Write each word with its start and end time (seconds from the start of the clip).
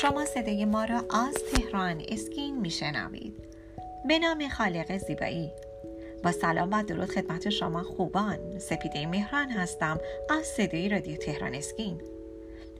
شما 0.00 0.24
صدای 0.24 0.64
ما 0.64 0.84
را 0.84 0.96
از 0.96 1.34
تهران 1.34 2.02
اسکین 2.08 2.60
میشنوید. 2.60 3.34
به 4.08 4.18
نام 4.18 4.48
خالق 4.48 4.96
زیبایی. 4.96 5.52
با 6.24 6.32
سلام 6.32 6.72
و 6.72 6.82
درود 6.82 7.08
خدمت 7.08 7.48
شما 7.48 7.82
خوبان. 7.82 8.58
سپیده 8.58 9.06
مهران 9.06 9.50
هستم 9.50 10.00
از 10.30 10.46
صدای 10.46 10.88
رادیو 10.88 11.16
تهران 11.16 11.54
اسکین. 11.54 12.00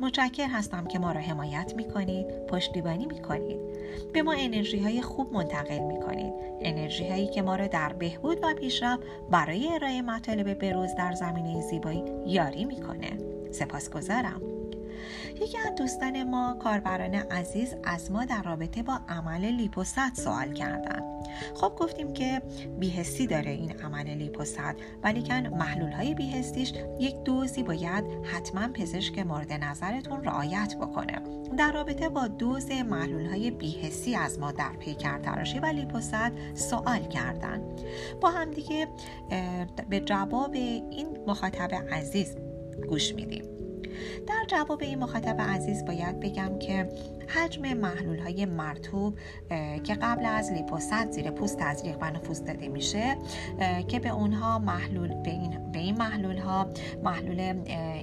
متشکر 0.01 0.47
هستم 0.47 0.87
که 0.87 0.99
ما 0.99 1.13
را 1.13 1.21
حمایت 1.21 1.73
می 1.77 1.89
کنید 1.89 2.47
پشتیبانی 2.47 3.07
می 3.07 3.23
کنید 3.23 3.61
به 4.13 4.23
ما 4.23 4.33
انرژی 4.33 4.79
های 4.79 5.03
خوب 5.03 5.33
منتقل 5.33 5.79
می 5.79 6.01
کنید 6.01 6.33
انرژی 6.61 7.09
هایی 7.09 7.29
که 7.29 7.43
ما 7.43 7.57
را 7.57 7.67
در 7.67 7.93
بهبود 7.93 8.39
و 8.43 8.55
پیشرفت 8.55 9.03
برای 9.31 9.69
ارائه 9.73 10.03
مطالب 10.03 10.55
بروز 10.55 10.95
در 10.95 11.13
زمینه 11.13 11.61
زیبایی 11.61 12.05
یاری 12.27 12.65
می‌کنه. 12.65 13.19
سپاسگزارم. 13.53 14.56
یکی 15.41 15.59
از 15.59 15.75
دوستان 15.75 16.31
ما 16.31 16.57
کاربران 16.63 17.15
عزیز 17.15 17.75
از 17.85 18.11
ما 18.11 18.25
در 18.25 18.43
رابطه 18.43 18.83
با 18.83 19.01
عمل 19.09 19.45
لیپوست 19.45 20.15
سوال 20.15 20.53
کردن. 20.53 21.03
خب 21.55 21.73
گفتیم 21.79 22.13
که 22.13 22.43
بیهستی 22.79 23.27
داره 23.27 23.51
این 23.51 23.81
عمل 23.81 24.09
لیپوست 24.09 24.61
ولیکن 25.03 25.47
محلول 25.47 25.93
های 25.93 26.15
بیهستیش 26.15 26.73
یک 27.01 27.23
دوزی 27.25 27.63
باید 27.63 28.05
حتما 28.25 28.69
پزشک 28.69 29.19
مورد 29.19 29.53
نظرتون 29.53 30.25
رعایت 30.25 30.77
بکنه. 30.81 31.19
در 31.59 31.73
رابطه 31.73 32.09
با 32.09 32.27
دوز 32.27 32.71
محلول 32.71 33.27
های 33.27 33.51
بیهستی 33.51 34.15
از 34.17 34.39
ما 34.39 34.53
در 34.53 34.73
پیکر 34.81 35.19
تراشی 35.19 35.59
و 35.59 35.67
لیپوست 35.67 36.55
سوال 36.55 37.03
کردن. 37.03 37.63
با 38.21 38.31
همدیگه 38.31 38.89
به 39.91 40.01
جواب 40.01 40.53
این 40.53 41.19
مخاطب 41.27 41.75
عزیز 41.93 42.37
گوش 42.89 43.15
میدیم. 43.15 43.56
در 44.27 44.45
جواب 44.47 44.83
این 44.83 44.99
مخاطب 44.99 45.41
عزیز 45.41 45.85
باید 45.85 46.21
بگم 46.21 46.59
که 46.59 46.89
حجم 47.29 47.75
محلول 47.75 48.19
های 48.19 48.47
مرتوب 48.47 49.19
که 49.85 49.95
قبل 49.95 50.27
از 50.27 50.53
لیپوست 50.53 51.11
زیر 51.11 51.31
پوست 51.31 51.59
تزریق 51.59 51.97
و 52.01 52.11
نفوذ 52.11 52.41
داده 52.41 52.69
میشه 52.69 53.17
که 53.89 53.99
به 53.99 54.09
اونها 54.09 54.59
محلول 54.59 55.15
به 55.15 55.31
این, 55.31 55.73
به 55.73 55.79
این 55.79 55.99
محلول 55.99 56.39
ها 56.39 56.67
محلول 57.05 57.41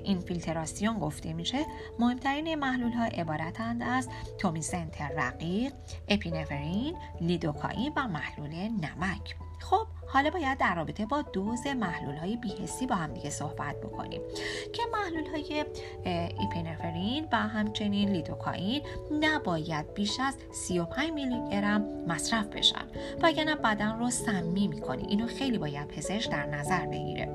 اینفیلتراسیون 0.04 1.00
گفته 1.00 1.34
میشه. 1.34 1.66
مهمترین 2.00 2.56
محلول 2.56 2.92
ها 2.92 3.06
عبارتند 3.06 3.84
از 3.84 4.10
تومیسنتر 4.38 5.12
رقیق 5.18 5.74
اپینفرین 6.08 6.96
لیدوکاین 7.22 7.94
و 7.96 8.08
محلول 8.08 8.54
نمک. 8.54 9.36
خب 9.70 9.88
حالا 10.08 10.30
باید 10.30 10.58
در 10.58 10.76
رابطه 10.76 11.06
با 11.06 11.22
دوز 11.22 11.68
محلول 11.68 12.16
های 12.16 12.38
بیهسی 12.38 12.88
با 12.88 12.96
هم 12.96 13.14
دیگه 13.14 13.30
صحبت 13.30 13.76
بکنیم 13.82 14.22
که 14.74 14.84
محلول 14.94 15.26
های 15.28 15.66
ایپنفرین 16.40 17.28
و 17.32 17.38
همچنین 17.38 18.10
لیدوکاین 18.10 18.82
نباید 19.22 19.94
بیش 19.94 20.20
از 20.20 20.36
35 20.52 21.12
میلی 21.12 21.50
گرم 21.52 22.06
مصرف 22.08 22.48
بشن 22.48 22.86
وگرنه 23.22 23.56
بدن 23.56 24.00
رو 24.00 24.10
سمی 24.10 24.68
می‌کنه 24.68 25.04
اینو 25.08 25.28
خیلی 25.28 25.58
باید 25.58 25.88
پزشک 25.88 26.32
در 26.32 26.46
نظر 26.46 26.86
بگیره. 26.86 27.30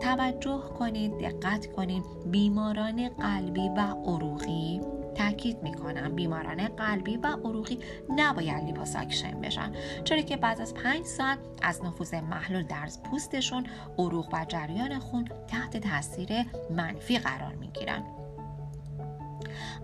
توجه 0.00 0.62
کنید 0.78 1.18
دقت 1.18 1.66
کنید. 1.66 2.04
بیماران 2.26 3.08
قلبی 3.08 3.68
و 3.68 3.80
عروقی 3.80 4.80
تاکید 5.14 5.62
می‌کنم 5.62 6.14
بیماران 6.14 6.68
قلبی 6.68 7.16
و 7.16 7.26
عروقی 7.26 7.78
نباید 8.16 8.64
لیپوساکشن 8.64 9.40
بشن. 9.40 9.72
چرا 10.04 10.20
که 10.20 10.36
بعد 10.36 10.60
از 10.60 10.74
پنج 10.74 11.04
ساعت 11.04 11.38
از 11.62 11.84
نفوذ 11.84 12.14
محلول 12.14 12.62
در 12.62 12.88
پوستشون 13.04 13.66
عروق 13.98 14.28
و 14.32 14.44
جریان 14.48 14.98
خون 14.98 15.28
تحت 15.48 15.76
تاثیر 15.76 16.28
منفی 16.70 17.18
قرار 17.18 17.54
می‌گیرن. 17.54 18.02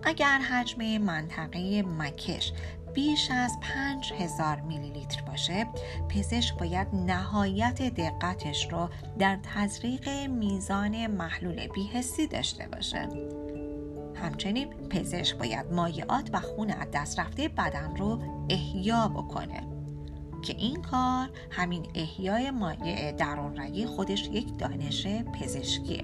اگر 0.03 0.39
حجم 0.39 0.97
منطقه 0.97 1.83
مکش 1.83 2.53
بیش 2.93 3.31
از 3.31 3.57
5000 3.61 4.61
میلی 4.61 4.89
لیتر 4.89 5.21
باشه 5.21 5.67
پزشک 6.09 6.57
باید 6.57 6.87
نهایت 6.93 7.81
دقتش 7.81 8.71
رو 8.71 8.89
در 9.19 9.39
تزریق 9.43 10.09
میزان 10.29 11.07
محلول 11.07 11.67
بی 11.67 11.91
حسی 11.91 12.27
داشته 12.27 12.67
باشه. 12.67 13.09
همچنین 14.19 14.69
پزشک 14.89 15.37
باید 15.37 15.73
مایعات 15.73 16.29
و 16.33 16.39
خون 16.39 16.71
از 16.71 16.87
دست 16.93 17.19
رفته 17.19 17.47
بدن 17.47 17.95
رو 17.95 18.19
احیا 18.49 19.07
بکنه. 19.07 19.78
که 20.41 20.55
این 20.57 20.81
کار 20.81 21.29
همین 21.51 21.85
احیای 21.95 22.51
مایع 22.51 23.11
درون 23.11 23.57
رگی 23.57 23.85
خودش 23.85 24.29
یک 24.31 24.57
دانش 24.57 25.07
پزشکیه. 25.07 26.01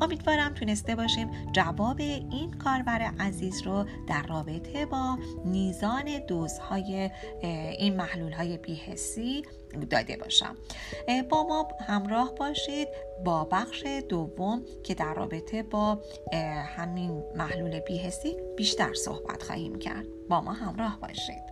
امیدوارم 0.00 0.54
تونسته 0.54 0.94
باشیم 0.96 1.30
جواب 1.52 2.00
این 2.00 2.50
کاربر 2.64 3.02
عزیز 3.20 3.62
رو 3.62 3.84
در 4.08 4.22
رابطه 4.22 4.86
با 4.86 5.18
میزان 5.44 6.18
دوزهای 6.28 7.10
این 7.78 7.96
محلول 7.96 8.32
های 8.32 8.58
بیهسی 8.58 9.42
داده 9.90 10.16
باشم. 10.16 10.56
با 11.28 11.42
ما 11.42 11.68
همراه 11.88 12.34
باشید 12.34 12.88
با 13.24 13.44
بخش 13.44 13.86
دوم 14.08 14.62
که 14.84 14.94
در 14.94 15.14
رابطه 15.14 15.62
با 15.62 15.98
همین 16.76 17.22
محلول 17.36 17.80
بیهسی 17.80 18.36
بیشتر 18.56 18.94
صحبت 18.94 19.42
خواهیم 19.42 19.78
کرد. 19.78 20.06
با 20.28 20.40
ما 20.40 20.52
همراه 20.52 20.98
باشید. 21.00 21.51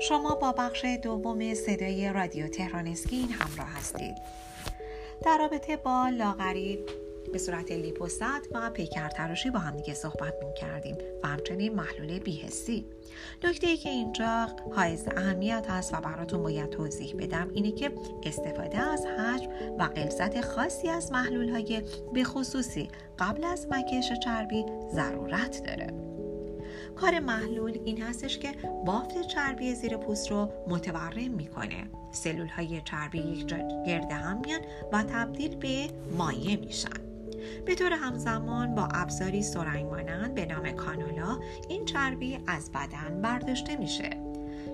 شما 0.00 0.34
با 0.34 0.52
بخش 0.52 0.84
دوم 1.02 1.54
صدای 1.54 2.12
رادیو 2.12 2.48
تهران 2.48 2.86
اسکین 2.86 3.28
همراه 3.28 3.68
هستید. 3.68 4.14
در 5.24 5.38
رابطه 5.38 5.76
با 5.76 6.08
لاغری 6.08 6.78
به 7.32 7.38
صورت 7.38 7.72
لیپوست 7.72 8.22
و 8.52 8.70
پیکر 8.70 9.08
تراشی 9.08 9.50
با 9.50 9.58
هم 9.58 9.76
دیگه 9.76 9.94
صحبت 9.94 10.34
می 10.44 10.54
کردیم 10.54 10.96
و 11.22 11.28
همچنین 11.28 11.74
محلول 11.74 12.18
بیهستی. 12.18 12.86
نکته 13.44 13.66
ای 13.66 13.76
که 13.76 13.88
اینجا 13.88 14.46
حائز 14.72 15.08
اهمیت 15.16 15.66
هست 15.68 15.94
و 15.94 16.00
براتون 16.00 16.42
باید 16.42 16.70
توضیح 16.70 17.14
بدم 17.18 17.50
اینه 17.54 17.72
که 17.72 17.92
استفاده 18.22 18.78
از 18.78 19.06
حجم 19.06 19.50
و 19.78 19.88
غلظت 19.88 20.40
خاصی 20.40 20.88
از 20.88 21.12
محلول 21.12 21.48
های 21.48 21.82
به 22.12 22.24
خصوصی 22.24 22.88
قبل 23.18 23.44
از 23.44 23.66
مکش 23.70 24.12
چربی 24.24 24.64
ضرورت 24.92 25.62
داره. 25.66 26.09
کار 27.00 27.18
محلول 27.18 27.78
این 27.84 28.02
هستش 28.02 28.38
که 28.38 28.52
بافت 28.86 29.20
چربی 29.20 29.74
زیر 29.74 29.96
پوست 29.96 30.30
رو 30.30 30.48
متورم 30.68 31.30
می‌کنه. 31.30 31.84
سلول 32.12 32.48
های 32.48 32.80
چربی 32.84 33.18
یک 33.18 33.48
جا 33.48 33.56
گرده 33.86 34.14
هم 34.14 34.40
میان 34.40 34.60
و 34.92 35.02
تبدیل 35.02 35.56
به 35.56 35.86
مایع 36.18 36.60
میشن. 36.60 37.00
به 37.66 37.74
طور 37.74 37.92
همزمان 37.92 38.74
با 38.74 38.88
ابزاری 38.94 39.42
سرنگ 39.42 39.86
مانند 39.86 40.34
به 40.34 40.46
نام 40.46 40.70
کانولا 40.70 41.40
این 41.68 41.84
چربی 41.84 42.38
از 42.46 42.72
بدن 42.72 43.20
برداشته 43.22 43.76
میشه. 43.76 44.10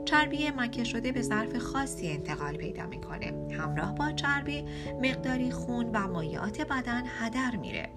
چربی 0.05 0.51
مکه 0.51 0.85
شده 0.85 1.13
به 1.13 1.23
ظرف 1.23 1.57
خاصی 1.57 2.09
انتقال 2.09 2.57
پیدا 2.57 2.87
می‌کنه. 2.87 3.57
همراه 3.59 3.95
با 3.95 4.13
چربی 4.13 4.65
مقداری 5.03 5.51
خون 5.51 5.91
و 5.93 6.09
مایعات 6.09 6.61
بدن 6.61 7.03
هدر 7.07 7.57
میره. 7.57 7.89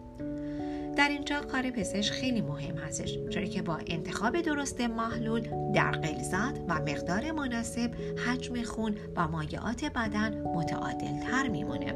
در 0.98 1.10
اینجا 1.10 1.42
کار 1.42 1.72
پزشک 1.72 2.14
خیلی 2.14 2.42
مهم 2.42 2.78
هستش 2.78 3.18
چرا 3.30 3.46
که 3.46 3.62
با 3.62 3.80
انتخاب 3.88 4.42
درست 4.42 4.82
محلول 4.82 5.42
در 5.74 5.92
غلظت 5.92 6.60
و 6.68 6.74
مقدار 6.74 7.32
مناسب 7.32 7.92
حجم 8.28 8.64
خون 8.64 8.96
و 9.16 9.28
مایعات 9.28 9.86
بدن 9.86 10.42
متعادل 10.42 11.20
تر 11.20 11.48
میمونه 11.48 11.96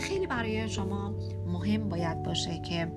خیلی 0.00 0.26
برای 0.26 0.68
شما 0.68 1.14
مهم 1.46 1.88
باید 1.88 2.22
باشه 2.22 2.58
که 2.58 2.92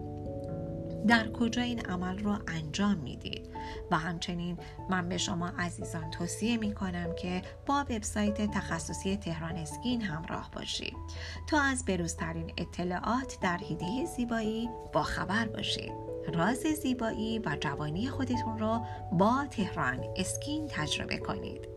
در 1.07 1.31
کجا 1.31 1.61
این 1.61 1.79
عمل 1.79 2.17
رو 2.17 2.37
انجام 2.47 2.97
می‌دید. 2.97 3.52
و 3.91 3.97
همچنین 3.97 4.57
من 4.89 5.09
به 5.09 5.17
شما 5.17 5.47
عزیزان 5.47 6.11
توصیه 6.11 6.57
می 6.57 6.73
کنم 6.73 7.15
که 7.15 7.41
با 7.65 7.85
وبسایت 7.89 8.51
تخصصی 8.51 9.17
تهران 9.17 9.55
اسکین 9.55 10.01
همراه 10.01 10.51
باشید. 10.51 10.95
تا 11.47 11.61
از 11.61 11.85
بروزترین 11.85 12.53
اطلاعات 12.57 13.37
در 13.41 13.57
هیده 13.57 14.05
زیبایی 14.05 14.69
با 14.93 15.03
خبر 15.03 15.47
باشید. 15.47 15.91
راز 16.33 16.57
زیبایی 16.57 17.39
و 17.39 17.57
جوانی 17.59 18.07
خودتون 18.09 18.59
رو 18.59 18.81
با 19.11 19.45
تهران 19.51 19.99
اسکین 20.17 20.67
تجربه 20.67 21.17
کنید. 21.17 21.72